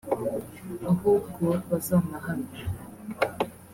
[0.91, 2.57] ahubwo bazanahanwe